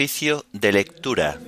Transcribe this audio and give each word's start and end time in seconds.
Oficio 0.00 0.46
de 0.54 0.72
lectura. 0.72 1.38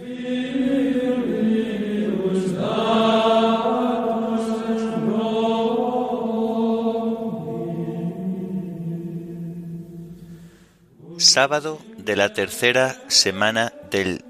Sábado 11.17 11.79
de 11.97 12.15
la 12.15 12.35
tercera 12.35 13.03
semana 13.09 13.73
del 13.91 14.23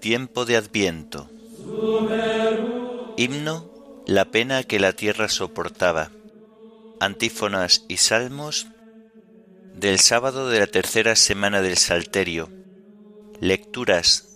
tiempo 0.00 0.44
de 0.46 0.56
Adviento. 0.56 1.30
Himno, 3.16 3.70
la 4.04 4.24
pena 4.32 4.64
que 4.64 4.80
la 4.80 4.94
tierra 4.94 5.28
soportaba. 5.28 6.10
Antífonas 6.98 7.84
y 7.86 7.98
salmos 7.98 8.66
del 9.76 10.00
sábado 10.00 10.48
de 10.48 10.58
la 10.58 10.66
tercera 10.66 11.14
semana 11.14 11.62
del 11.62 11.76
Salterio. 11.76 12.59
Lecturas 13.42 14.26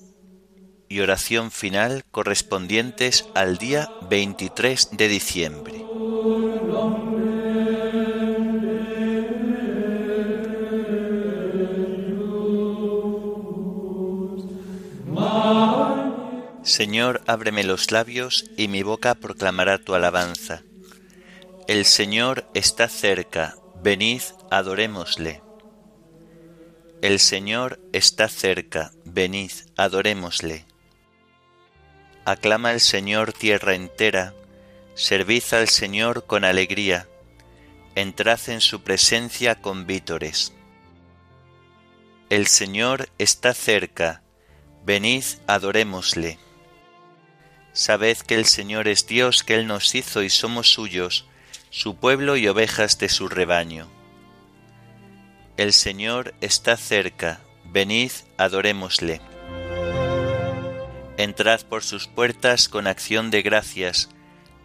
y 0.88 1.00
oración 1.00 1.50
final 1.50 2.04
correspondientes 2.10 3.26
al 3.34 3.58
día 3.58 3.90
23 4.08 4.96
de 4.96 5.08
diciembre. 5.08 5.84
Señor, 16.62 17.20
ábreme 17.26 17.62
los 17.62 17.92
labios 17.92 18.46
y 18.56 18.68
mi 18.68 18.82
boca 18.82 19.14
proclamará 19.16 19.76
tu 19.76 19.94
alabanza. 19.94 20.62
El 21.68 21.84
Señor 21.84 22.46
está 22.54 22.88
cerca, 22.88 23.54
venid, 23.82 24.22
adorémosle. 24.50 25.43
El 27.04 27.20
Señor 27.20 27.80
está 27.92 28.30
cerca, 28.30 28.90
venid, 29.04 29.50
adorémosle. 29.76 30.64
Aclama 32.24 32.70
al 32.70 32.80
Señor 32.80 33.34
tierra 33.34 33.74
entera, 33.74 34.32
servid 34.94 35.42
al 35.50 35.68
Señor 35.68 36.24
con 36.24 36.46
alegría, 36.46 37.06
entrad 37.94 38.40
en 38.46 38.62
su 38.62 38.80
presencia 38.80 39.60
con 39.60 39.86
vítores. 39.86 40.54
El 42.30 42.46
Señor 42.46 43.10
está 43.18 43.52
cerca, 43.52 44.22
venid, 44.86 45.24
adorémosle. 45.46 46.38
Sabed 47.74 48.16
que 48.16 48.36
el 48.36 48.46
Señor 48.46 48.88
es 48.88 49.06
Dios, 49.06 49.42
que 49.42 49.56
Él 49.56 49.66
nos 49.66 49.94
hizo 49.94 50.22
y 50.22 50.30
somos 50.30 50.72
suyos, 50.72 51.26
su 51.68 51.96
pueblo 51.96 52.38
y 52.38 52.48
ovejas 52.48 52.98
de 52.98 53.10
su 53.10 53.28
rebaño. 53.28 53.90
El 55.56 55.72
Señor 55.72 56.34
está 56.40 56.76
cerca, 56.76 57.40
venid, 57.64 58.10
adorémosle. 58.38 59.20
Entrad 61.16 61.60
por 61.62 61.84
sus 61.84 62.08
puertas 62.08 62.68
con 62.68 62.88
acción 62.88 63.30
de 63.30 63.42
gracias, 63.42 64.08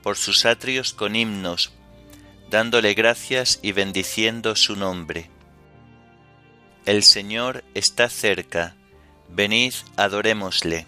por 0.01 0.17
sus 0.17 0.47
atrios 0.47 0.93
con 0.93 1.15
himnos, 1.15 1.71
dándole 2.49 2.95
gracias 2.95 3.59
y 3.61 3.71
bendiciendo 3.71 4.55
su 4.55 4.75
nombre. 4.75 5.29
El 6.87 7.03
Señor 7.03 7.63
está 7.75 8.09
cerca, 8.09 8.75
venid, 9.29 9.75
adorémosle. 9.95 10.87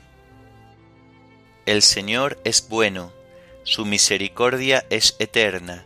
El 1.67 1.83
Señor 1.83 2.41
es 2.43 2.67
bueno, 2.67 3.13
su 3.61 3.85
misericordia 3.85 4.83
es 4.89 5.15
eterna, 5.19 5.85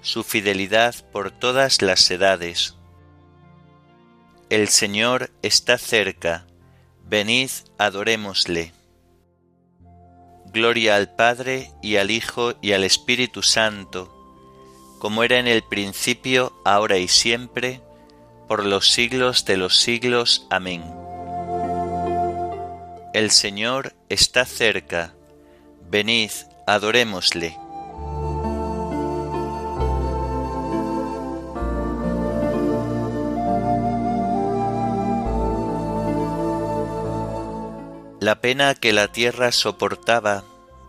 su 0.00 0.22
fidelidad 0.22 0.94
por 1.10 1.32
todas 1.32 1.82
las 1.82 2.08
edades. 2.12 2.77
El 4.50 4.68
Señor 4.68 5.30
está 5.42 5.76
cerca, 5.76 6.46
venid, 7.04 7.50
adorémosle. 7.76 8.72
Gloria 10.46 10.96
al 10.96 11.14
Padre 11.14 11.70
y 11.82 11.96
al 11.96 12.10
Hijo 12.10 12.54
y 12.62 12.72
al 12.72 12.84
Espíritu 12.84 13.42
Santo, 13.42 14.10
como 15.00 15.22
era 15.22 15.38
en 15.38 15.48
el 15.48 15.62
principio, 15.62 16.58
ahora 16.64 16.96
y 16.96 17.08
siempre, 17.08 17.82
por 18.48 18.64
los 18.64 18.90
siglos 18.90 19.44
de 19.44 19.58
los 19.58 19.76
siglos. 19.76 20.46
Amén. 20.48 20.82
El 23.12 23.30
Señor 23.30 23.94
está 24.08 24.46
cerca, 24.46 25.12
venid, 25.90 26.30
adorémosle. 26.66 27.54
La 38.28 38.42
pena 38.42 38.74
que 38.74 38.92
la 38.92 39.08
tierra 39.08 39.52
soportaba 39.52 40.44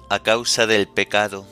a 0.09 0.19
causa 0.19 0.67
del 0.67 0.89
pecado. 0.89 1.45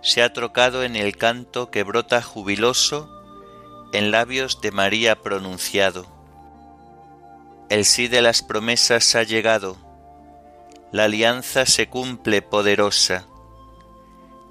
Se 0.00 0.22
ha 0.22 0.32
trocado 0.32 0.84
en 0.84 0.94
el 0.94 1.16
canto 1.16 1.72
que 1.72 1.82
brota 1.82 2.22
jubiloso 2.22 3.10
en 3.92 4.12
labios 4.12 4.60
de 4.60 4.70
María 4.70 5.20
pronunciado. 5.20 6.06
El 7.68 7.84
sí 7.84 8.06
de 8.06 8.22
las 8.22 8.42
promesas 8.44 9.16
ha 9.16 9.24
llegado, 9.24 9.76
la 10.92 11.06
alianza 11.06 11.66
se 11.66 11.88
cumple 11.88 12.40
poderosa, 12.40 13.26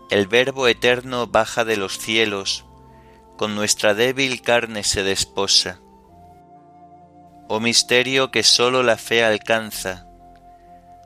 el 0.09 0.27
Verbo 0.27 0.67
eterno 0.67 1.27
baja 1.27 1.63
de 1.63 1.77
los 1.77 1.97
cielos, 1.97 2.65
con 3.37 3.55
nuestra 3.55 3.93
débil 3.93 4.41
carne 4.41 4.83
se 4.83 5.01
desposa. 5.01 5.79
Oh 7.47 7.59
misterio 7.59 8.31
que 8.31 8.43
sólo 8.43 8.83
la 8.83 8.97
fe 8.97 9.23
alcanza, 9.23 10.05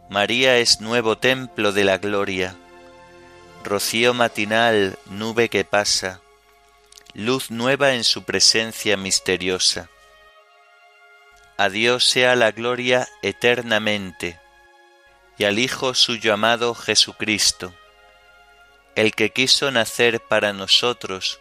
María 0.09 0.58
es 0.58 0.80
nuevo 0.80 1.18
templo 1.18 1.74
de 1.74 1.84
la 1.84 1.98
gloria, 1.98 2.56
rocío 3.64 4.14
matinal, 4.14 4.98
nube 5.08 5.50
que 5.50 5.66
pasa, 5.66 6.22
luz 7.14 7.52
nueva 7.52 7.94
en 7.94 8.03
su 8.06 8.24
presencia 8.24 8.96
misteriosa. 8.96 9.90
A 11.58 11.70
Dios 11.70 12.06
sea 12.06 12.36
la 12.36 12.52
gloria 12.52 13.08
eternamente, 13.22 14.40
y 15.38 15.44
al 15.44 15.59
Hijo 15.59 15.94
suyo 15.94 16.34
amado 16.34 16.74
Jesucristo, 16.75 17.74
el 18.96 19.14
que 19.14 19.31
quiso 19.31 19.72
nacer 19.72 20.22
para 20.22 20.54
nosotros, 20.54 21.40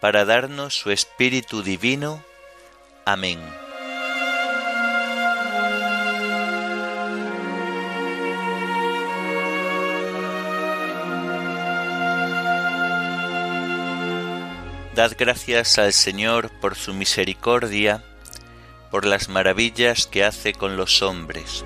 para 0.00 0.24
darnos 0.24 0.74
su 0.74 0.90
Espíritu 0.90 1.62
Divino. 1.62 2.24
Amén. 3.04 3.59
Dad 14.94 15.12
gracias 15.16 15.78
al 15.78 15.92
Señor 15.92 16.50
por 16.60 16.74
su 16.74 16.92
misericordia, 16.92 18.02
por 18.90 19.06
las 19.06 19.28
maravillas 19.28 20.08
que 20.08 20.24
hace 20.24 20.52
con 20.52 20.76
los 20.76 21.00
hombres. 21.02 21.64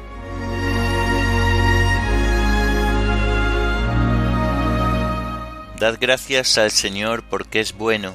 Dad 5.81 5.97
gracias 5.99 6.59
al 6.59 6.71
Señor 6.71 7.25
porque 7.25 7.61
es 7.61 7.73
bueno, 7.73 8.15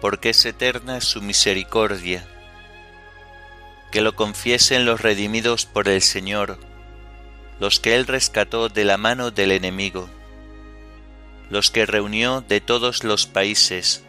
porque 0.00 0.30
es 0.30 0.46
eterna 0.46 1.02
su 1.02 1.20
misericordia. 1.20 2.26
Que 3.92 4.00
lo 4.00 4.16
confiesen 4.16 4.86
los 4.86 5.02
redimidos 5.02 5.66
por 5.66 5.88
el 5.88 6.00
Señor, 6.00 6.58
los 7.60 7.80
que 7.80 7.94
Él 7.94 8.06
rescató 8.06 8.70
de 8.70 8.86
la 8.86 8.96
mano 8.96 9.30
del 9.30 9.52
enemigo, 9.52 10.08
los 11.50 11.70
que 11.70 11.84
reunió 11.84 12.40
de 12.40 12.62
todos 12.62 13.04
los 13.04 13.26
países, 13.26 14.05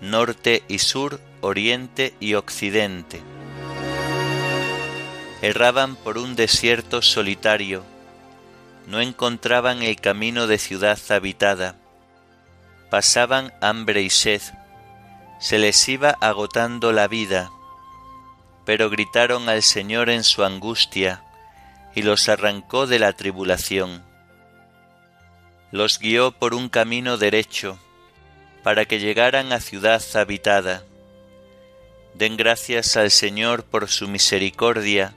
norte 0.00 0.62
y 0.68 0.78
sur, 0.78 1.20
oriente 1.40 2.14
y 2.20 2.34
occidente. 2.34 3.22
Erraban 5.42 5.96
por 5.96 6.18
un 6.18 6.36
desierto 6.36 7.02
solitario, 7.02 7.82
no 8.86 9.00
encontraban 9.00 9.82
el 9.82 10.00
camino 10.00 10.46
de 10.46 10.58
ciudad 10.58 10.98
habitada, 11.10 11.76
pasaban 12.90 13.52
hambre 13.60 14.02
y 14.02 14.10
sed, 14.10 14.42
se 15.38 15.58
les 15.58 15.88
iba 15.88 16.16
agotando 16.20 16.92
la 16.92 17.08
vida, 17.08 17.50
pero 18.64 18.90
gritaron 18.90 19.48
al 19.48 19.62
Señor 19.62 20.08
en 20.10 20.24
su 20.24 20.44
angustia, 20.44 21.22
y 21.94 22.02
los 22.02 22.28
arrancó 22.28 22.86
de 22.86 22.98
la 22.98 23.12
tribulación. 23.12 24.04
Los 25.72 25.98
guió 25.98 26.32
por 26.32 26.54
un 26.54 26.68
camino 26.68 27.16
derecho, 27.16 27.78
para 28.66 28.84
que 28.84 28.98
llegaran 28.98 29.52
a 29.52 29.60
ciudad 29.60 30.02
habitada. 30.16 30.84
Den 32.14 32.36
gracias 32.36 32.96
al 32.96 33.12
Señor 33.12 33.62
por 33.62 33.88
su 33.88 34.08
misericordia, 34.08 35.14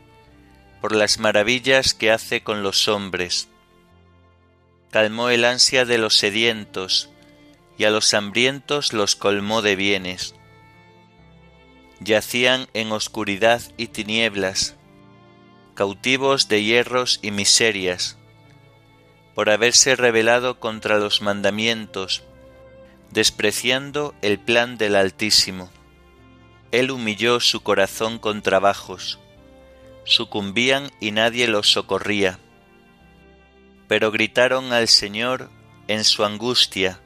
por 0.81 0.96
las 0.96 1.18
maravillas 1.18 1.96
que 1.96 2.12
hace 2.12 2.44
con 2.44 2.62
los 2.62 2.88
hombres. 2.88 3.48
Calmó 4.92 5.31
el 5.31 5.46
ansia 5.46 5.86
de 5.86 5.98
los 5.98 6.16
sedientos, 6.16 7.10
y 7.75 7.86
a 7.86 7.90
los 7.90 8.13
hambrientos 8.13 8.94
los 8.94 9.16
colmó 9.16 9.63
de 9.63 9.75
bienes. 9.75 10.36
Yacían 12.01 12.68
en 12.75 12.92
oscuridad 12.92 13.63
y 13.78 13.88
tinieblas, 13.88 14.75
cautivos 15.74 16.50
de 16.50 16.62
hierros 16.62 17.18
y 17.24 17.31
miserias, 17.31 18.16
por 19.34 19.50
haberse 19.50 19.96
rebelado 19.96 20.60
contra 20.60 21.00
los 21.00 21.24
mandamientos, 21.24 22.28
despreciando 23.11 24.13
el 24.21 24.39
plan 24.39 24.77
del 24.77 24.95
Altísimo. 24.95 25.69
Él 26.71 26.91
humilló 26.91 27.39
su 27.39 27.61
corazón 27.61 28.19
con 28.19 28.41
trabajos, 28.41 29.19
sucumbían 30.03 30.91
y 31.00 31.11
nadie 31.11 31.47
los 31.47 31.71
socorría. 31.71 32.39
Pero 33.88 34.11
gritaron 34.11 34.71
al 34.71 34.88
Señor 34.88 35.50
en 35.88 36.03
su 36.03 36.23
angustia, 36.23 37.00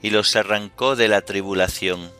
y 0.00 0.10
los 0.10 0.36
arrancó 0.36 0.96
de 0.96 1.08
la 1.08 1.22
tribulación. 1.22 2.10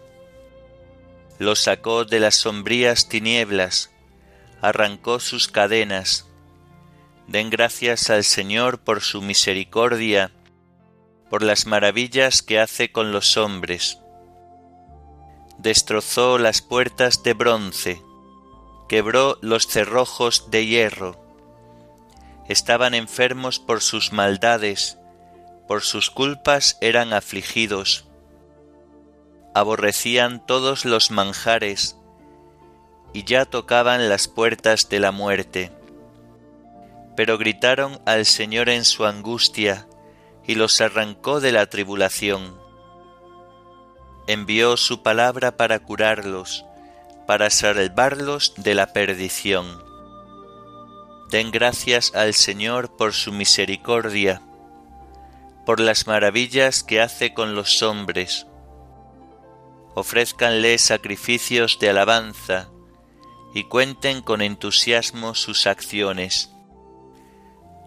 Los 1.39 1.61
sacó 1.61 2.05
de 2.05 2.21
las 2.21 2.35
sombrías 2.35 3.09
tinieblas, 3.09 3.91
arrancó 4.61 5.21
sus 5.21 5.49
cadenas. 5.49 6.27
Den 7.27 7.51
gracias 7.51 8.11
al 8.11 8.25
Señor 8.25 8.79
por 8.79 9.01
su 9.01 9.23
misericordia, 9.23 10.33
por 11.31 11.43
las 11.43 11.67
maravillas 11.67 12.43
que 12.43 12.61
hace 12.61 12.93
con 12.93 13.13
los 13.13 13.37
hombres. 13.37 14.01
Destrozó 15.59 16.39
las 16.39 16.63
puertas 16.63 17.23
de 17.23 17.35
bronce, 17.35 18.03
quebró 18.89 19.39
los 19.41 19.67
cerrojos 19.67 20.51
de 20.51 20.67
hierro. 20.67 21.21
Estaban 22.49 22.95
enfermos 22.95 23.59
por 23.59 23.81
sus 23.83 24.13
maldades, 24.13 24.99
por 25.67 25.83
sus 25.83 26.11
culpas 26.11 26.79
eran 26.81 27.13
afligidos. 27.13 28.07
Aborrecían 29.55 30.45
todos 30.47 30.85
los 30.85 31.11
manjares, 31.11 31.97
y 33.13 33.25
ya 33.25 33.47
tocaban 33.47 34.09
las 34.09 34.29
puertas 34.29 34.89
de 34.89 35.01
la 35.01 35.11
muerte. 35.11 35.73
Pero 37.17 37.39
gritaron 37.39 37.99
al 38.05 38.27
Señor 38.27 38.69
en 38.69 38.85
su 38.85 39.07
angustia, 39.07 39.89
y 40.47 40.55
los 40.55 40.81
arrancó 40.81 41.41
de 41.41 41.53
la 41.53 41.67
tribulación. 41.67 42.59
Envió 44.27 44.77
su 44.77 45.03
palabra 45.03 45.57
para 45.57 45.79
curarlos, 45.81 46.65
para 47.27 47.51
salvarlos 47.51 48.55
de 48.57 48.75
la 48.75 48.93
perdición. 48.93 49.85
Den 51.31 51.51
gracias 51.51 52.15
al 52.15 52.35
Señor 52.35 52.97
por 52.97 53.13
su 53.13 53.33
misericordia, 53.33 54.43
por 55.65 55.81
las 55.81 56.07
maravillas 56.07 56.85
que 56.85 57.01
hace 57.01 57.35
con 57.35 57.57
los 57.57 57.83
hombres. 57.83 58.47
Ofrézcanle 59.95 60.79
sacrificios 60.79 61.79
de 61.81 61.91
alabanza 61.91 62.69
y 63.55 63.65
cuenten 63.65 64.23
con 64.23 64.43
entusiasmo 64.43 65.35
sus 65.35 65.67
acciones. 65.67 66.56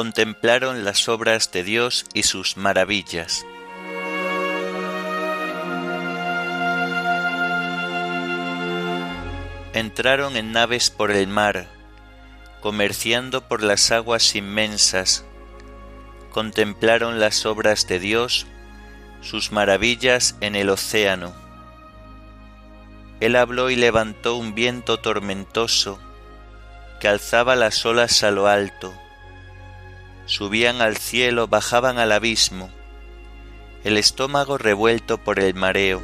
Contemplaron 0.00 0.82
las 0.82 1.10
obras 1.10 1.52
de 1.52 1.62
Dios 1.62 2.06
y 2.14 2.22
sus 2.22 2.56
maravillas. 2.56 3.44
entraron 9.74 10.38
en 10.38 10.52
naves 10.52 10.88
por 10.88 11.10
el 11.10 11.28
mar, 11.28 11.66
comerciando 12.62 13.46
por 13.46 13.62
las 13.62 13.90
aguas 13.90 14.34
inmensas, 14.34 15.26
contemplaron 16.30 17.20
las 17.20 17.44
obras 17.44 17.86
de 17.86 17.98
Dios, 17.98 18.46
sus 19.20 19.52
maravillas 19.52 20.34
en 20.40 20.56
el 20.56 20.70
océano. 20.70 21.34
Él 23.20 23.36
habló 23.36 23.68
y 23.68 23.76
levantó 23.76 24.36
un 24.36 24.54
viento 24.54 24.98
tormentoso 24.98 26.00
que 27.00 27.08
alzaba 27.08 27.54
las 27.54 27.84
olas 27.84 28.22
a 28.22 28.30
lo 28.30 28.46
alto. 28.46 28.94
Subían 30.30 30.80
al 30.80 30.96
cielo, 30.96 31.48
bajaban 31.48 31.98
al 31.98 32.12
abismo, 32.12 32.70
el 33.82 33.96
estómago 33.96 34.58
revuelto 34.58 35.18
por 35.18 35.40
el 35.40 35.54
mareo 35.54 36.00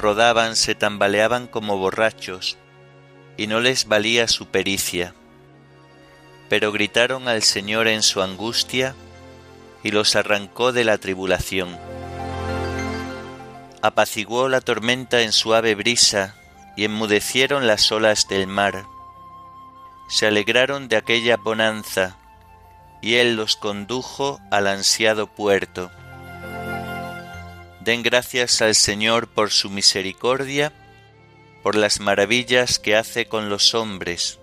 rodaban, 0.00 0.56
se 0.56 0.74
tambaleaban 0.74 1.46
como 1.46 1.76
borrachos, 1.76 2.56
y 3.36 3.46
no 3.46 3.60
les 3.60 3.86
valía 3.86 4.26
su 4.26 4.46
pericia. 4.46 5.14
Pero 6.48 6.72
gritaron 6.72 7.28
al 7.28 7.42
Señor 7.42 7.86
en 7.86 8.02
su 8.02 8.22
angustia, 8.22 8.94
y 9.82 9.92
los 9.92 10.16
arrancó 10.16 10.72
de 10.72 10.84
la 10.84 10.98
tribulación. 10.98 11.78
Apaciguó 13.82 14.48
la 14.48 14.60
tormenta 14.60 15.22
en 15.22 15.32
suave 15.32 15.74
brisa, 15.74 16.34
y 16.76 16.84
enmudecieron 16.84 17.66
las 17.66 17.92
olas 17.92 18.26
del 18.28 18.46
mar. 18.46 18.84
Se 20.10 20.26
alegraron 20.26 20.88
de 20.88 20.96
aquella 20.96 21.36
bonanza, 21.36 22.16
y 23.00 23.14
Él 23.14 23.36
los 23.36 23.54
condujo 23.54 24.40
al 24.50 24.66
ansiado 24.66 25.28
puerto. 25.28 25.88
Den 27.80 28.02
gracias 28.02 28.60
al 28.60 28.74
Señor 28.74 29.28
por 29.28 29.50
su 29.50 29.70
misericordia, 29.70 30.72
por 31.62 31.76
las 31.76 32.00
maravillas 32.00 32.80
que 32.80 32.96
hace 32.96 33.26
con 33.26 33.48
los 33.48 33.72
hombres. 33.72 34.40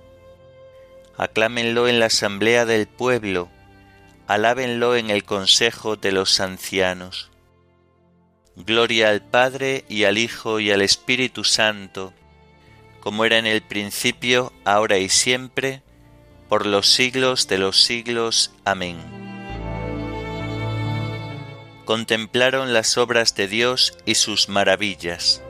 Aclámenlo 1.17 1.89
en 1.89 1.99
la 1.99 2.05
asamblea 2.05 2.65
del 2.65 2.87
pueblo, 2.87 3.49
alábenlo 4.25 4.95
en 4.95 5.09
el 5.09 5.25
consejo 5.25 5.97
de 5.97 6.13
los 6.13 6.39
ancianos. 6.39 7.29
Gloria 8.55 9.09
al 9.09 9.21
Padre 9.21 9.83
y 9.89 10.05
al 10.05 10.17
Hijo 10.17 10.61
y 10.61 10.71
al 10.71 10.81
Espíritu 10.81 11.43
Santo, 11.43 12.13
como 13.07 13.23
era 13.23 13.37
en 13.37 13.45
el 13.45 13.61
principio, 13.61 14.51
ahora 14.65 14.97
y 14.97 15.07
siempre, 15.07 15.81
por 16.49 16.65
los 16.65 16.87
siglos 16.87 17.47
de 17.47 17.57
los 17.57 17.81
siglos. 17.81 18.51
Amén 18.65 18.97
contemplaron 21.85 22.73
las 22.73 22.97
obras 22.97 23.33
de 23.33 23.47
Dios 23.47 23.97
y 24.05 24.15
sus 24.15 24.49
maravillas. 24.49 25.41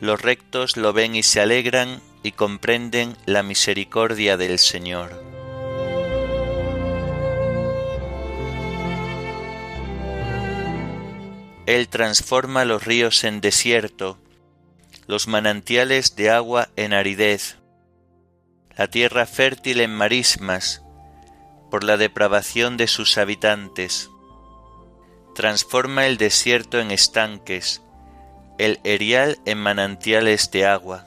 Los 0.00 0.22
rectos 0.22 0.76
lo 0.76 0.92
ven 0.92 1.16
y 1.16 1.24
se 1.24 1.40
alegran 1.40 2.00
y 2.22 2.30
comprenden 2.30 3.16
la 3.26 3.42
misericordia 3.42 4.36
del 4.36 4.60
Señor. 4.60 5.35
Él 11.66 11.88
transforma 11.88 12.64
los 12.64 12.84
ríos 12.84 13.24
en 13.24 13.40
desierto 13.40 14.18
los 15.06 15.28
manantiales 15.28 16.16
de 16.16 16.30
agua 16.30 16.68
en 16.74 16.92
aridez, 16.92 17.58
la 18.76 18.88
tierra 18.88 19.24
fértil 19.24 19.80
en 19.80 19.94
marismas, 19.94 20.82
por 21.70 21.84
la 21.84 21.96
depravación 21.96 22.76
de 22.76 22.88
sus 22.88 23.16
habitantes. 23.16 24.10
Transforma 25.34 26.06
el 26.06 26.16
desierto 26.16 26.80
en 26.80 26.90
estanques, 26.90 27.82
el 28.58 28.80
erial 28.82 29.38
en 29.44 29.58
manantiales 29.58 30.50
de 30.50 30.66
agua. 30.66 31.06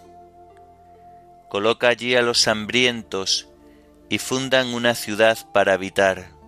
Coloca 1.50 1.89
allí 1.89 2.16
a 2.16 2.22
los 2.22 2.48
hambrientos 2.48 3.50
y 4.08 4.20
fundan 4.20 4.74
una 4.74 4.96
ciudad 4.96 5.38
para 5.51 5.74
habitar. 5.74 6.38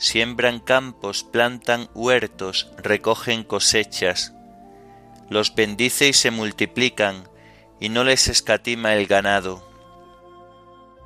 Siembran 0.00 0.60
campos, 0.60 1.24
plantan 1.24 1.90
huertos, 1.92 2.70
recogen 2.78 3.44
cosechas, 3.44 4.32
los 5.28 5.54
bendice 5.54 6.08
y 6.08 6.14
se 6.14 6.30
multiplican, 6.30 7.28
y 7.80 7.90
no 7.90 8.02
les 8.02 8.28
escatima 8.28 8.94
el 8.94 9.06
ganado. 9.06 9.62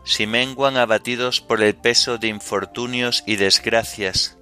Si 0.05 0.29
menguan 0.29 0.77
abatidos 0.77 1.41
por 1.41 1.61
el 1.61 1.75
peso 1.75 2.19
de 2.19 2.29
infortunios 2.29 3.25
y 3.27 3.35
desgracias, 3.35 4.39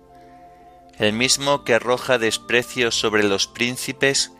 el 0.99 1.15
mismo 1.15 1.65
que 1.65 1.73
arroja 1.73 2.19
desprecio 2.19 2.91
sobre 2.91 3.23
los 3.23 3.47
príncipes 3.47 4.33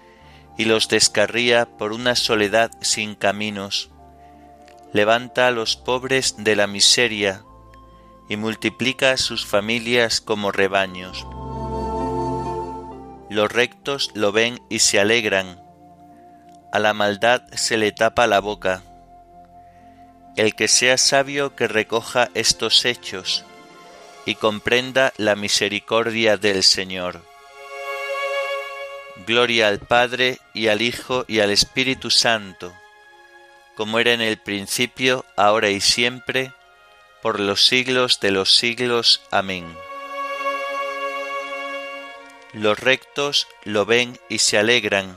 y 0.59 0.67
los 0.67 0.89
descarría 0.89 1.65
por 1.79 1.93
una 1.93 2.17
soledad 2.17 2.71
sin 2.83 3.15
caminos, 3.15 3.89
levanta 4.93 5.47
a 5.47 5.53
los 5.53 5.77
pobres 5.77 6.35
de 6.37 6.55
la 6.55 6.67
miseria 6.67 7.45
y 8.29 8.37
multiplica 8.37 9.17
sus 9.17 9.45
familias 9.45 10.21
como 10.21 10.53
rebaños. 10.53 11.27
Los 13.31 13.51
rectos 13.51 14.11
lo 14.15 14.33
ven 14.33 14.61
y 14.69 14.81
se 14.81 15.01
alegran, 15.01 15.63
a 16.73 16.79
la 16.79 16.95
maldad 16.95 17.43
se 17.53 17.77
le 17.77 17.93
tapa 17.93 18.27
la 18.27 18.41
boca. 18.41 18.83
El 20.37 20.55
que 20.55 20.69
sea 20.69 20.97
sabio 20.97 21.55
que 21.55 21.69
recoja 21.69 22.31
estos 22.33 22.87
hechos 22.87 23.45
y 24.25 24.37
comprenda 24.37 25.13
la 25.19 25.37
misericordia 25.37 26.39
del 26.39 26.63
Señor. 26.63 27.23
Gloria 29.27 29.69
al 29.69 29.81
Padre 29.81 30.39
y 30.55 30.69
al 30.69 30.81
Hijo 30.81 31.27
y 31.29 31.41
al 31.41 31.51
Espíritu 31.51 32.11
Santo, 32.11 32.73
como 33.77 33.99
era 33.99 34.13
en 34.15 34.23
el 34.23 34.39
principio, 34.39 35.27
ahora 35.37 35.69
y 35.69 35.81
siempre, 35.81 36.53
por 37.23 37.39
los 37.41 37.65
siglos 37.65 38.21
de 38.21 38.33
los 38.33 38.55
siglos. 38.55 39.23
Amén. 39.31 39.65
Los 42.53 42.79
rectos 42.79 43.47
lo 43.65 43.87
ven 43.87 44.19
y 44.29 44.41
se 44.41 44.59
alegran, 44.59 45.17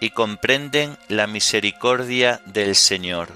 y 0.00 0.10
comprenden 0.10 0.98
la 1.08 1.28
misericordia 1.28 2.40
del 2.46 2.74
Señor. 2.74 3.28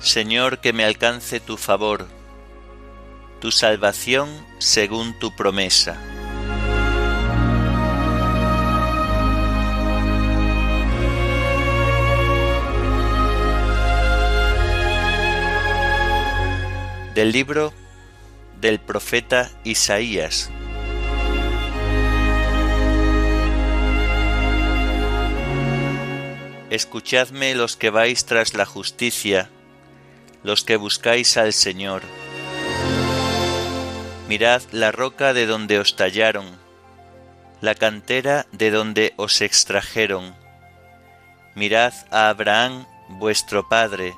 Señor, 0.00 0.58
que 0.60 0.72
me 0.72 0.84
alcance 0.84 1.38
tu 1.38 1.58
favor, 1.58 2.08
tu 3.40 3.50
salvación 3.52 4.28
según 4.58 5.18
tu 5.18 5.36
promesa. 5.36 6.17
Del 17.18 17.32
libro 17.32 17.72
del 18.60 18.78
profeta 18.78 19.50
Isaías. 19.64 20.52
Escuchadme 26.70 27.56
los 27.56 27.76
que 27.76 27.90
vais 27.90 28.24
tras 28.24 28.54
la 28.54 28.66
justicia, 28.66 29.50
los 30.44 30.62
que 30.62 30.76
buscáis 30.76 31.36
al 31.36 31.52
Señor. 31.52 32.02
Mirad 34.28 34.62
la 34.70 34.92
roca 34.92 35.32
de 35.32 35.46
donde 35.46 35.80
os 35.80 35.96
tallaron, 35.96 36.46
la 37.60 37.74
cantera 37.74 38.46
de 38.52 38.70
donde 38.70 39.14
os 39.16 39.40
extrajeron. 39.40 40.36
Mirad 41.56 41.94
a 42.12 42.28
Abraham 42.28 42.86
vuestro 43.08 43.68
padre, 43.68 44.14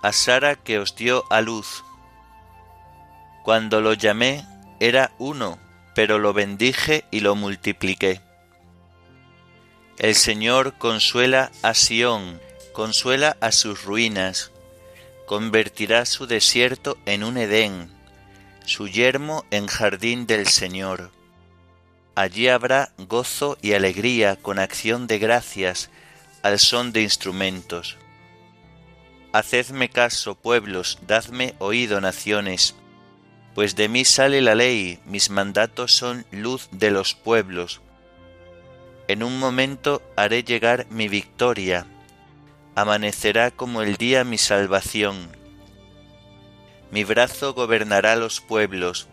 a 0.00 0.12
Sara 0.12 0.54
que 0.54 0.78
os 0.78 0.94
dio 0.94 1.24
a 1.28 1.40
luz. 1.40 1.82
Cuando 3.48 3.80
lo 3.80 3.94
llamé 3.94 4.44
era 4.78 5.12
uno, 5.16 5.58
pero 5.94 6.18
lo 6.18 6.34
bendije 6.34 7.06
y 7.10 7.20
lo 7.20 7.34
multipliqué. 7.34 8.20
El 9.96 10.14
Señor 10.16 10.74
consuela 10.76 11.50
a 11.62 11.72
Sión, 11.72 12.42
consuela 12.74 13.38
a 13.40 13.50
sus 13.52 13.84
ruinas, 13.84 14.52
convertirá 15.24 16.04
su 16.04 16.26
desierto 16.26 16.98
en 17.06 17.24
un 17.24 17.38
Edén, 17.38 17.90
su 18.66 18.86
yermo 18.86 19.46
en 19.50 19.66
jardín 19.66 20.26
del 20.26 20.46
Señor. 20.46 21.10
Allí 22.16 22.48
habrá 22.48 22.92
gozo 22.98 23.56
y 23.62 23.72
alegría 23.72 24.36
con 24.36 24.58
acción 24.58 25.06
de 25.06 25.18
gracias 25.18 25.88
al 26.42 26.58
son 26.58 26.92
de 26.92 27.00
instrumentos. 27.00 27.96
Hacedme 29.32 29.88
caso, 29.88 30.34
pueblos, 30.34 30.98
dadme 31.06 31.54
oído, 31.60 32.02
naciones, 32.02 32.74
pues 33.58 33.74
de 33.74 33.88
mí 33.88 34.04
sale 34.04 34.40
la 34.40 34.54
ley, 34.54 35.00
mis 35.04 35.30
mandatos 35.30 35.92
son 35.92 36.24
luz 36.30 36.68
de 36.70 36.92
los 36.92 37.14
pueblos. 37.14 37.80
En 39.08 39.24
un 39.24 39.40
momento 39.40 40.00
haré 40.14 40.44
llegar 40.44 40.86
mi 40.90 41.08
victoria, 41.08 41.84
amanecerá 42.76 43.50
como 43.50 43.82
el 43.82 43.96
día 43.96 44.22
mi 44.22 44.38
salvación. 44.38 45.36
Mi 46.92 47.02
brazo 47.02 47.52
gobernará 47.52 48.14
los 48.14 48.40
pueblos, 48.40 49.08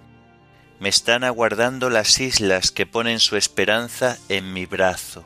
me 0.79 0.89
están 0.89 1.23
aguardando 1.23 1.89
las 1.89 2.19
islas 2.19 2.69
que 2.69 2.85
ponen 2.85 3.19
su 3.19 3.37
esperanza 3.37 4.19
en 4.29 4.53
mi 4.53 4.67
brazo. 4.67 5.23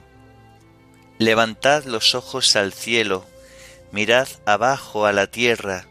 Levantad 1.18 1.84
los 1.84 2.16
ojos 2.16 2.56
al 2.56 2.72
cielo, 2.72 3.26
mirad 3.92 4.30
abajo 4.46 5.06
a 5.06 5.12
la 5.12 5.28
tierra, 5.28 5.88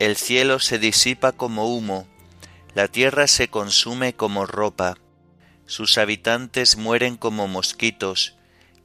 el 0.00 0.16
cielo 0.16 0.58
se 0.58 0.80
disipa 0.80 1.30
como 1.30 1.72
humo, 1.72 2.08
la 2.78 2.86
tierra 2.86 3.26
se 3.26 3.48
consume 3.48 4.14
como 4.14 4.46
ropa, 4.46 4.98
sus 5.66 5.98
habitantes 5.98 6.76
mueren 6.76 7.16
como 7.16 7.48
mosquitos, 7.48 8.36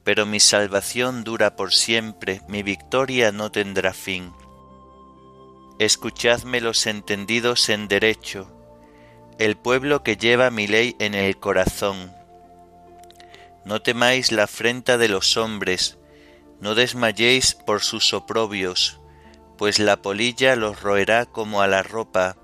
pero 0.04 0.26
mi 0.26 0.40
salvación 0.40 1.24
dura 1.24 1.56
por 1.56 1.72
siempre, 1.72 2.42
mi 2.48 2.64
victoria 2.64 3.32
no 3.32 3.52
tendrá 3.52 3.94
fin. 3.94 4.34
Escuchadme 5.78 6.60
los 6.60 6.88
entendidos 6.88 7.70
en 7.70 7.88
derecho, 7.88 8.52
el 9.38 9.58
pueblo 9.58 10.02
que 10.02 10.18
lleva 10.18 10.50
mi 10.50 10.66
ley 10.66 10.96
en 10.98 11.14
el 11.14 11.38
corazón. 11.38 12.12
No 13.64 13.84
temáis 13.84 14.32
la 14.32 14.46
afrenta 14.46 14.98
de 14.98 15.08
los 15.08 15.38
hombres, 15.38 16.00
no 16.60 16.74
desmayéis 16.74 17.54
por 17.54 17.84
sus 17.84 18.12
oprobios, 18.16 19.00
pues 19.56 19.78
la 19.78 20.02
polilla 20.02 20.56
los 20.56 20.82
roerá 20.82 21.28
como 21.28 21.62
a 21.62 21.68
la 21.68 21.84
ropa, 21.84 22.38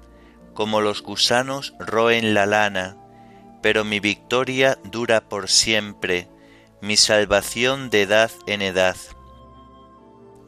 como 0.60 0.82
los 0.82 1.04
gusanos 1.04 1.74
roen 1.80 2.34
la 2.34 2.46
lana, 2.46 2.98
pero 3.62 3.86
mi 3.86 4.02
victoria 4.02 4.78
dura 4.84 5.22
por 5.22 5.50
siempre, 5.50 6.28
mi 6.82 6.98
salvación 6.98 7.90
de 7.90 8.02
edad 8.02 8.30
en 8.46 8.62
edad. 8.62 8.98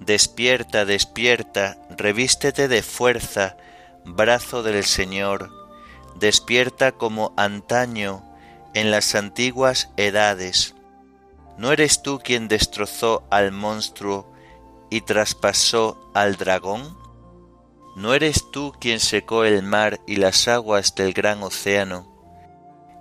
Despierta, 0.02 0.84
despierta, 0.84 1.78
revístete 1.92 2.68
de 2.68 2.84
fuerza, 2.84 3.56
brazo 4.04 4.64
del 4.64 4.84
Señor, 4.84 5.50
despierta 6.16 6.92
como 6.92 7.34
antaño 7.38 8.22
en 8.74 8.92
las 8.92 9.16
antiguas 9.16 9.92
edades. 9.96 10.76
¿No 11.58 11.72
eres 11.72 12.04
tú 12.04 12.20
quien 12.22 12.50
destrozó 12.50 13.26
al 13.32 13.54
monstruo 13.54 14.30
y 14.90 15.00
traspasó 15.00 16.12
al 16.14 16.36
dragón? 16.36 17.01
¿No 17.96 18.14
eres 18.14 18.52
tú 18.52 18.74
quien 18.80 19.02
secó 19.02 19.44
el 19.44 19.64
mar 19.64 20.00
y 20.08 20.16
las 20.16 20.48
aguas 20.48 20.96
del 20.96 21.12
gran 21.12 21.44
océano? 21.44 22.08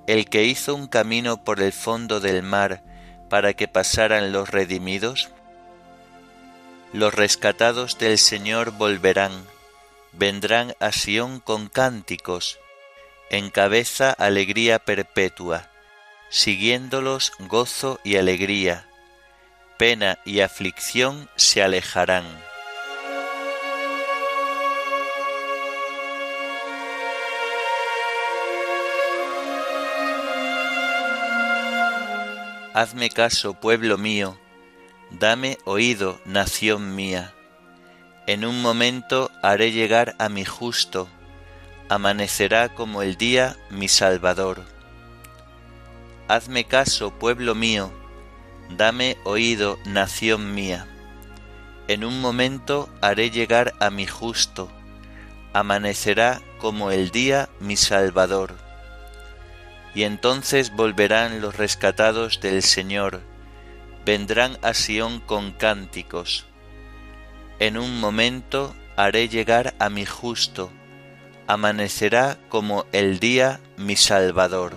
El 0.08 0.28
que 0.28 0.44
hizo 0.44 0.74
un 0.74 0.88
camino 0.88 1.44
por 1.44 1.60
el 1.60 1.72
fondo 1.72 2.18
del 2.18 2.42
mar 2.42 2.82
para 3.28 3.52
que 3.54 3.68
pasaran 3.68 4.32
los 4.32 4.50
redimidos? 4.50 5.30
Los 6.92 7.14
rescatados 7.14 7.98
del 7.98 8.18
Señor 8.18 8.72
volverán, 8.72 9.46
vendrán 10.12 10.74
a 10.80 10.90
Sión 10.90 11.38
con 11.38 11.68
cánticos, 11.68 12.58
en 13.30 13.50
cabeza 13.50 14.10
alegría 14.10 14.80
perpetua, 14.80 15.70
siguiéndolos 16.30 17.32
gozo 17.38 18.00
y 18.02 18.16
alegría, 18.16 18.88
pena 19.78 20.18
y 20.24 20.40
aflicción 20.40 21.30
se 21.36 21.62
alejarán. 21.62 22.49
Hazme 32.72 33.10
caso, 33.10 33.54
pueblo 33.54 33.98
mío, 33.98 34.38
dame 35.10 35.58
oído, 35.64 36.20
nación 36.24 36.94
mía. 36.94 37.34
En 38.28 38.44
un 38.44 38.62
momento 38.62 39.32
haré 39.42 39.72
llegar 39.72 40.14
a 40.20 40.28
mi 40.28 40.44
justo, 40.44 41.08
amanecerá 41.88 42.68
como 42.68 43.02
el 43.02 43.16
día 43.16 43.56
mi 43.70 43.88
Salvador. 43.88 44.62
Hazme 46.28 46.62
caso, 46.62 47.10
pueblo 47.10 47.56
mío, 47.56 47.90
dame 48.76 49.18
oído, 49.24 49.76
nación 49.84 50.54
mía. 50.54 50.86
En 51.88 52.04
un 52.04 52.20
momento 52.20 52.88
haré 53.00 53.32
llegar 53.32 53.74
a 53.80 53.90
mi 53.90 54.06
justo, 54.06 54.70
amanecerá 55.52 56.40
como 56.60 56.92
el 56.92 57.10
día 57.10 57.48
mi 57.58 57.76
Salvador 57.76 58.69
y 59.94 60.04
entonces 60.04 60.72
volverán 60.74 61.40
los 61.40 61.56
rescatados 61.56 62.40
del 62.40 62.62
Señor, 62.62 63.22
vendrán 64.04 64.58
a 64.62 64.74
Sión 64.74 65.20
con 65.20 65.52
cánticos. 65.52 66.46
En 67.58 67.76
un 67.76 68.00
momento 68.00 68.74
haré 68.96 69.28
llegar 69.28 69.74
a 69.78 69.90
mi 69.90 70.06
justo, 70.06 70.70
amanecerá 71.46 72.38
como 72.48 72.86
el 72.92 73.18
día 73.18 73.60
mi 73.76 73.96
Salvador. 73.96 74.74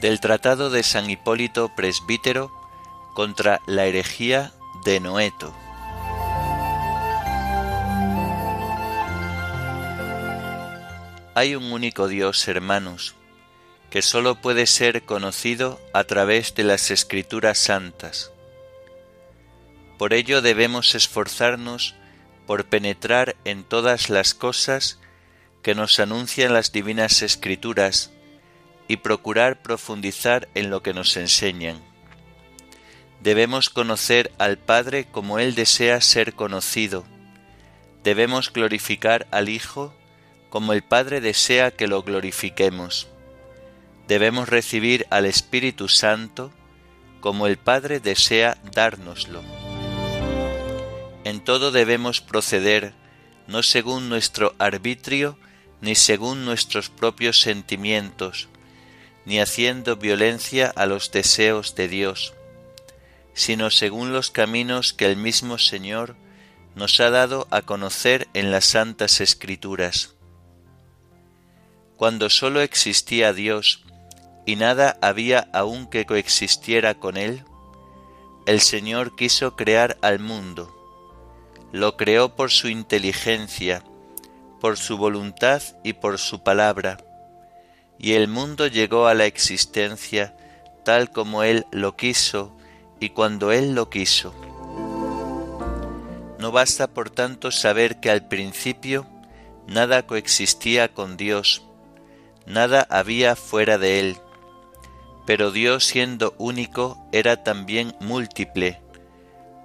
Del 0.00 0.18
Tratado 0.20 0.70
de 0.70 0.82
San 0.82 1.10
Hipólito 1.10 1.74
Presbítero 1.74 2.59
contra 3.14 3.60
la 3.66 3.86
herejía 3.86 4.52
de 4.84 5.00
Noeto. 5.00 5.54
Hay 11.34 11.54
un 11.54 11.72
único 11.72 12.08
Dios, 12.08 12.48
hermanos, 12.48 13.14
que 13.88 14.02
sólo 14.02 14.34
puede 14.36 14.66
ser 14.66 15.02
conocido 15.04 15.80
a 15.92 16.04
través 16.04 16.54
de 16.54 16.64
las 16.64 16.90
Escrituras 16.90 17.58
Santas. 17.58 18.32
Por 19.98 20.12
ello 20.12 20.42
debemos 20.42 20.94
esforzarnos 20.94 21.94
por 22.46 22.64
penetrar 22.64 23.36
en 23.44 23.64
todas 23.64 24.10
las 24.10 24.34
cosas 24.34 24.98
que 25.62 25.74
nos 25.74 26.00
anuncian 26.00 26.52
las 26.52 26.72
divinas 26.72 27.22
Escrituras 27.22 28.10
y 28.88 28.96
procurar 28.96 29.62
profundizar 29.62 30.48
en 30.54 30.70
lo 30.70 30.82
que 30.82 30.94
nos 30.94 31.16
enseñan. 31.16 31.89
Debemos 33.22 33.68
conocer 33.68 34.32
al 34.38 34.56
Padre 34.56 35.06
como 35.10 35.38
Él 35.38 35.54
desea 35.54 36.00
ser 36.00 36.34
conocido. 36.34 37.04
Debemos 38.02 38.52
glorificar 38.52 39.26
al 39.30 39.48
Hijo 39.48 39.94
como 40.48 40.72
el 40.72 40.82
Padre 40.82 41.20
desea 41.20 41.70
que 41.70 41.86
lo 41.86 42.02
glorifiquemos. 42.02 43.08
Debemos 44.08 44.48
recibir 44.48 45.06
al 45.10 45.26
Espíritu 45.26 45.88
Santo 45.88 46.50
como 47.20 47.46
el 47.46 47.58
Padre 47.58 48.00
desea 48.00 48.56
dárnoslo. 48.72 49.42
En 51.24 51.40
todo 51.44 51.70
debemos 51.70 52.20
proceder 52.20 52.94
no 53.46 53.62
según 53.62 54.08
nuestro 54.08 54.54
arbitrio 54.58 55.38
ni 55.80 55.94
según 55.94 56.44
nuestros 56.44 56.88
propios 56.88 57.40
sentimientos, 57.40 58.48
ni 59.24 59.40
haciendo 59.40 59.96
violencia 59.96 60.72
a 60.74 60.86
los 60.86 61.10
deseos 61.10 61.74
de 61.74 61.88
Dios, 61.88 62.34
sino 63.34 63.70
según 63.70 64.12
los 64.12 64.30
caminos 64.30 64.92
que 64.92 65.06
el 65.06 65.16
mismo 65.16 65.58
Señor 65.58 66.16
nos 66.74 67.00
ha 67.00 67.10
dado 67.10 67.48
a 67.50 67.62
conocer 67.62 68.28
en 68.34 68.50
las 68.50 68.64
santas 68.64 69.20
escrituras 69.20 70.14
cuando 72.00 72.30
sólo 72.30 72.62
existía 72.62 73.34
Dios 73.34 73.84
y 74.46 74.56
nada 74.56 74.96
había 75.02 75.50
aún 75.52 75.86
que 75.86 76.06
coexistiera 76.06 76.94
con 76.94 77.18
Él, 77.18 77.44
el 78.46 78.62
Señor 78.62 79.16
quiso 79.16 79.54
crear 79.54 79.98
al 80.00 80.18
mundo. 80.18 80.74
Lo 81.72 81.98
creó 81.98 82.36
por 82.36 82.52
su 82.52 82.68
inteligencia, 82.68 83.84
por 84.62 84.78
su 84.78 84.96
voluntad 84.96 85.60
y 85.84 85.92
por 85.92 86.16
su 86.16 86.42
palabra, 86.42 87.04
y 87.98 88.12
el 88.12 88.28
mundo 88.28 88.66
llegó 88.66 89.06
a 89.06 89.12
la 89.12 89.26
existencia 89.26 90.34
tal 90.86 91.10
como 91.10 91.42
Él 91.42 91.66
lo 91.70 91.98
quiso 91.98 92.56
y 93.00 93.10
cuando 93.10 93.50
Él 93.50 93.74
lo 93.74 93.90
quiso. 93.90 94.34
No 96.38 96.52
basta 96.52 96.86
por 96.88 97.10
tanto 97.10 97.50
saber 97.50 98.00
que 98.00 98.10
al 98.10 98.28
principio 98.28 99.06
nada 99.66 100.06
coexistía 100.06 100.92
con 100.92 101.16
Dios, 101.16 101.62
nada 102.46 102.86
había 102.90 103.36
fuera 103.36 103.78
de 103.78 104.00
él. 104.00 104.16
Pero 105.26 105.52
Dios 105.52 105.84
siendo 105.84 106.34
único 106.38 106.98
era 107.12 107.44
también 107.44 107.94
múltiple, 108.00 108.80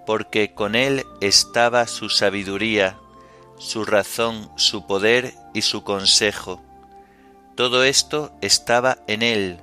porque 0.06 0.54
con 0.54 0.76
él 0.76 1.06
estaba 1.22 1.88
su 1.88 2.10
sabiduría, 2.10 3.00
su 3.58 3.86
razón, 3.86 4.52
su 4.58 4.86
poder 4.86 5.34
y 5.54 5.62
su 5.62 5.84
consejo. 5.84 6.62
Todo 7.56 7.84
esto 7.84 8.32
estaba 8.42 9.00
en 9.08 9.24
él, 9.24 9.60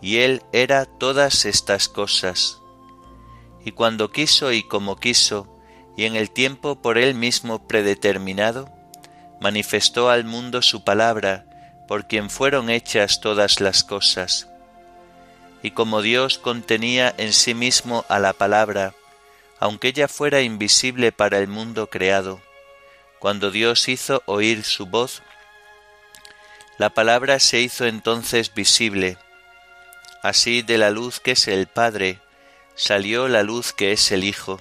y 0.00 0.18
él 0.18 0.42
era 0.52 0.84
todas 0.84 1.44
estas 1.44 1.88
cosas. 1.88 2.61
Y 3.64 3.72
cuando 3.72 4.10
quiso 4.10 4.52
y 4.52 4.62
como 4.62 4.96
quiso, 4.96 5.48
y 5.96 6.04
en 6.04 6.16
el 6.16 6.30
tiempo 6.30 6.80
por 6.80 6.98
él 6.98 7.14
mismo 7.14 7.66
predeterminado, 7.66 8.68
manifestó 9.40 10.10
al 10.10 10.24
mundo 10.24 10.62
su 10.62 10.84
palabra, 10.84 11.46
por 11.86 12.06
quien 12.06 12.30
fueron 12.30 12.70
hechas 12.70 13.20
todas 13.20 13.60
las 13.60 13.84
cosas. 13.84 14.48
Y 15.62 15.72
como 15.72 16.02
Dios 16.02 16.38
contenía 16.38 17.14
en 17.18 17.32
sí 17.32 17.54
mismo 17.54 18.04
a 18.08 18.18
la 18.18 18.32
palabra, 18.32 18.94
aunque 19.60 19.88
ella 19.88 20.08
fuera 20.08 20.40
invisible 20.40 21.12
para 21.12 21.38
el 21.38 21.48
mundo 21.48 21.88
creado, 21.88 22.40
cuando 23.18 23.52
Dios 23.52 23.88
hizo 23.88 24.22
oír 24.26 24.64
su 24.64 24.86
voz, 24.86 25.22
la 26.78 26.90
palabra 26.90 27.38
se 27.38 27.60
hizo 27.60 27.86
entonces 27.86 28.52
visible. 28.52 29.18
Así 30.22 30.62
de 30.62 30.78
la 30.78 30.90
luz 30.90 31.20
que 31.20 31.32
es 31.32 31.46
el 31.46 31.68
Padre, 31.68 32.18
salió 32.74 33.28
la 33.28 33.42
luz 33.42 33.72
que 33.72 33.92
es 33.92 34.12
el 34.12 34.24
Hijo, 34.24 34.60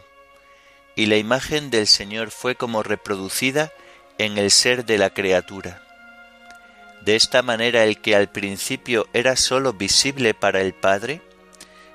y 0.95 1.05
la 1.05 1.17
imagen 1.17 1.69
del 1.69 1.87
Señor 1.87 2.31
fue 2.31 2.55
como 2.55 2.83
reproducida 2.83 3.71
en 4.17 4.37
el 4.37 4.51
ser 4.51 4.85
de 4.85 4.97
la 4.97 5.11
criatura. 5.11 5.81
De 7.01 7.15
esta 7.15 7.41
manera 7.41 7.83
el 7.83 7.99
que 7.99 8.15
al 8.15 8.29
principio 8.29 9.07
era 9.13 9.35
sólo 9.35 9.73
visible 9.73 10.33
para 10.33 10.61
el 10.61 10.73
Padre, 10.73 11.21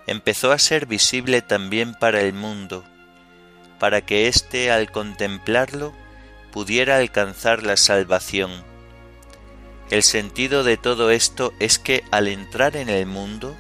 empezó 0.07 0.53
a 0.53 0.59
ser 0.59 0.87
visible 0.87 1.43
también 1.43 1.95
para 1.95 2.21
el 2.21 2.33
mundo, 2.33 2.85
para 3.79 4.01
que 4.01 4.29
éste 4.29 4.71
al 4.71 4.91
contemplarlo 4.91 5.93
pudiera 6.53 6.97
alcanzar 6.97 7.63
la 7.63 7.77
salvación. 7.77 8.65
El 9.91 10.03
sentido 10.03 10.65
de 10.65 10.77
todo 10.77 11.11
esto 11.11 11.53
es 11.61 11.79
que 11.79 12.03
al 12.11 12.27
entrar 12.27 12.77
en 12.77 12.89
el 12.89 13.07
mundo, 13.07 13.57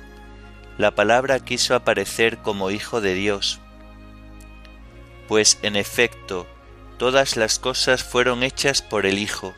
la 0.78 0.94
palabra 0.94 1.40
quiso 1.40 1.74
aparecer 1.74 2.38
como 2.38 2.70
Hijo 2.70 3.00
de 3.00 3.14
Dios, 3.14 3.60
pues 5.28 5.58
en 5.62 5.76
efecto 5.76 6.46
todas 6.98 7.36
las 7.36 7.58
cosas 7.58 8.04
fueron 8.04 8.42
hechas 8.42 8.82
por 8.82 9.06
el 9.06 9.18
Hijo, 9.18 9.54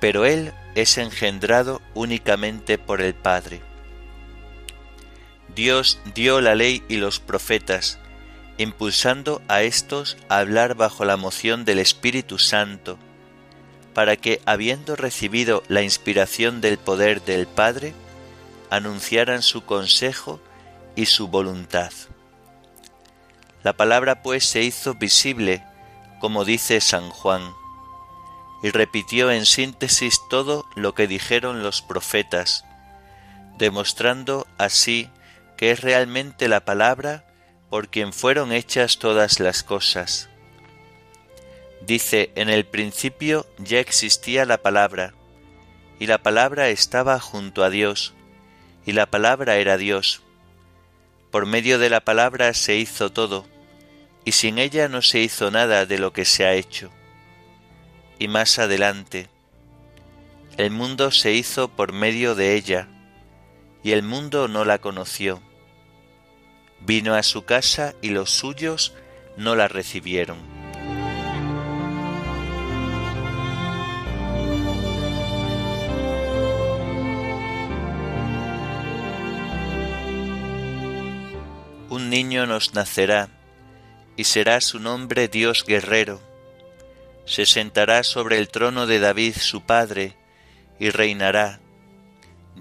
pero 0.00 0.24
Él 0.24 0.52
es 0.74 0.98
engendrado 0.98 1.80
únicamente 1.94 2.78
por 2.78 3.00
el 3.00 3.14
Padre. 3.14 3.60
Dios 5.54 6.00
dio 6.14 6.40
la 6.40 6.54
ley 6.54 6.82
y 6.88 6.96
los 6.96 7.18
profetas, 7.18 7.98
impulsando 8.56 9.42
a 9.48 9.62
éstos 9.62 10.16
a 10.28 10.38
hablar 10.38 10.74
bajo 10.74 11.04
la 11.04 11.16
moción 11.16 11.64
del 11.64 11.78
Espíritu 11.78 12.38
Santo, 12.38 12.98
para 13.94 14.16
que, 14.16 14.40
habiendo 14.46 14.94
recibido 14.94 15.62
la 15.68 15.82
inspiración 15.82 16.60
del 16.60 16.78
poder 16.78 17.22
del 17.22 17.46
Padre, 17.46 17.94
anunciaran 18.70 19.42
su 19.42 19.64
consejo 19.64 20.40
y 20.96 21.06
su 21.06 21.28
voluntad. 21.28 21.92
La 23.62 23.74
palabra 23.74 24.22
pues 24.22 24.46
se 24.46 24.62
hizo 24.62 24.94
visible, 24.94 25.62
como 26.20 26.44
dice 26.44 26.80
San 26.80 27.10
Juan, 27.10 27.42
y 28.62 28.70
repitió 28.70 29.30
en 29.30 29.44
síntesis 29.44 30.20
todo 30.28 30.64
lo 30.76 30.94
que 30.94 31.06
dijeron 31.06 31.62
los 31.62 31.82
profetas, 31.82 32.64
demostrando 33.58 34.46
así 34.56 35.10
que 35.56 35.72
es 35.72 35.80
realmente 35.80 36.48
la 36.48 36.64
palabra 36.64 37.24
por 37.68 37.88
quien 37.88 38.12
fueron 38.12 38.52
hechas 38.52 38.98
todas 38.98 39.40
las 39.40 39.62
cosas. 39.62 40.28
Dice, 41.82 42.30
en 42.34 42.48
el 42.50 42.66
principio 42.66 43.46
ya 43.58 43.78
existía 43.78 44.44
la 44.44 44.58
palabra, 44.58 45.14
y 45.98 46.06
la 46.06 46.18
palabra 46.18 46.68
estaba 46.68 47.20
junto 47.20 47.62
a 47.62 47.70
Dios, 47.70 48.14
y 48.86 48.92
la 48.92 49.06
palabra 49.06 49.56
era 49.56 49.76
Dios. 49.76 50.22
Por 51.30 51.46
medio 51.46 51.78
de 51.78 51.90
la 51.90 52.00
palabra 52.00 52.54
se 52.54 52.76
hizo 52.76 53.10
todo, 53.10 53.46
y 54.24 54.32
sin 54.32 54.58
ella 54.58 54.88
no 54.88 55.02
se 55.02 55.20
hizo 55.20 55.50
nada 55.50 55.86
de 55.86 55.98
lo 55.98 56.12
que 56.12 56.24
se 56.24 56.44
ha 56.44 56.54
hecho 56.54 56.90
y 58.20 58.28
más 58.28 58.58
adelante, 58.58 59.30
el 60.58 60.70
mundo 60.70 61.10
se 61.10 61.32
hizo 61.32 61.68
por 61.68 61.92
medio 61.92 62.34
de 62.34 62.54
ella, 62.54 62.86
y 63.82 63.92
el 63.92 64.02
mundo 64.02 64.46
no 64.46 64.66
la 64.66 64.78
conoció. 64.78 65.40
Vino 66.80 67.14
a 67.14 67.22
su 67.22 67.46
casa 67.46 67.94
y 68.02 68.10
los 68.10 68.30
suyos 68.30 68.92
no 69.38 69.56
la 69.56 69.68
recibieron. 69.68 70.59
Un 82.10 82.16
niño 82.16 82.44
nos 82.44 82.74
nacerá, 82.74 83.28
y 84.16 84.24
será 84.24 84.60
su 84.60 84.80
nombre 84.80 85.28
Dios 85.28 85.64
guerrero 85.64 86.20
se 87.30 87.46
sentará 87.46 88.02
sobre 88.02 88.38
el 88.38 88.48
trono 88.48 88.88
de 88.88 88.98
David 88.98 89.36
su 89.36 89.60
padre, 89.60 90.16
y 90.80 90.90
reinará. 90.90 91.60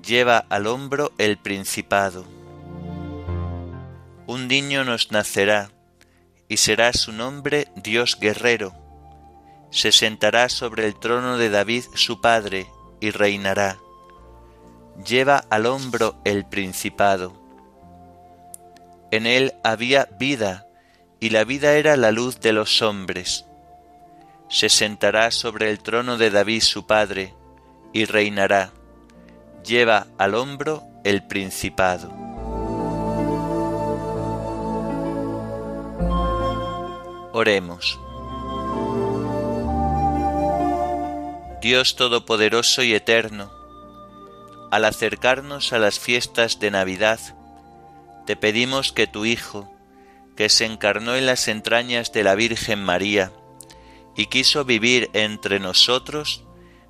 lleva 0.06 0.46
al 0.50 0.68
hombro 0.68 1.12
el 1.18 1.40
principado. 1.40 2.28
Un 4.28 4.48
niño 4.48 4.84
nos 4.84 5.12
nacerá, 5.12 5.72
y 6.48 6.58
será 6.58 6.94
su 6.94 7.12
nombre 7.12 7.70
Dios 7.76 8.20
guerrero. 8.22 8.76
Se 9.72 9.92
sentará 9.92 10.50
sobre 10.50 10.86
el 10.86 10.94
trono 10.94 11.40
de 11.40 11.50
David 11.50 11.86
su 11.96 12.22
padre, 12.22 12.68
y 13.00 13.10
reinará. 13.10 13.80
Lleva 15.04 15.38
al 15.50 15.66
hombro 15.66 16.22
el 16.26 16.46
principado. 16.46 17.49
En 19.12 19.26
él 19.26 19.54
había 19.64 20.08
vida, 20.20 20.68
y 21.20 21.32
la 21.32 21.44
vida 21.44 21.74
era 21.74 21.98
la 21.98 22.12
luz 22.12 22.40
de 22.40 22.54
los 22.54 22.82
hombres. 22.82 23.46
Se 24.50 24.70
sentará 24.70 25.32
sobre 25.32 25.70
el 25.70 25.80
trono 25.80 26.18
de 26.18 26.30
David 26.30 26.62
su 26.62 26.86
padre, 26.86 27.34
y 27.92 28.06
reinará. 28.06 28.72
Lleva 29.66 30.08
al 30.18 30.36
hombro 30.36 30.84
el 31.04 31.26
principado. 31.26 32.12
Oremos. 37.34 38.00
Dios 41.62 41.96
Todopoderoso 41.96 42.84
y 42.84 42.94
Eterno, 42.94 43.52
al 44.72 44.86
acercarnos 44.86 45.74
a 45.74 45.80
las 45.80 46.00
fiestas 46.00 46.60
de 46.60 46.72
Navidad, 46.72 47.20
te 48.30 48.36
pedimos 48.36 48.92
que 48.92 49.08
tu 49.08 49.26
Hijo, 49.26 49.74
que 50.38 50.50
se 50.50 50.66
encarnó 50.66 51.16
en 51.16 51.26
las 51.26 51.48
entrañas 51.48 52.12
de 52.12 52.24
la 52.24 52.36
Virgen 52.36 52.84
María 52.84 53.32
y 54.16 54.28
quiso 54.28 54.66
vivir 54.66 55.10
entre 55.14 55.60
nosotros, 55.60 56.44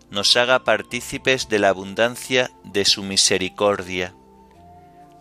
nos 0.10 0.36
haga 0.36 0.65
partícipes 0.65 1.47
de 1.47 1.60
la 1.60 1.69
abundancia 1.69 2.52
de 2.65 2.84
su 2.84 3.04
misericordia. 3.04 4.13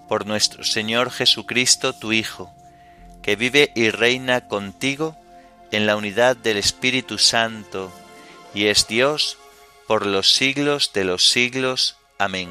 Por 0.08 0.26
nuestro 0.26 0.64
Señor 0.64 1.12
Jesucristo, 1.12 1.92
tu 1.92 2.10
Hijo, 2.10 2.50
que 3.22 3.36
vive 3.36 3.70
y 3.76 3.90
reina 3.90 4.48
contigo 4.48 5.16
en 5.70 5.86
la 5.86 5.94
unidad 5.94 6.36
del 6.36 6.56
Espíritu 6.56 7.18
Santo, 7.18 7.92
y 8.54 8.66
es 8.66 8.88
Dios 8.88 9.38
por 9.86 10.04
los 10.04 10.34
siglos 10.34 10.90
de 10.92 11.04
los 11.04 11.28
siglos. 11.28 11.96
Amén. 12.18 12.50